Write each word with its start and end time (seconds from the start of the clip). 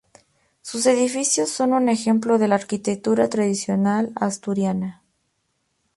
Sus 0.63 0.87
edificios 0.87 1.51
son 1.51 1.73
un 1.73 1.87
ejemplo 1.87 2.39
de 2.39 2.47
la 2.47 2.55
arquitectura 2.55 3.29
tradicional 3.29 4.11
asturiana. 4.15 5.03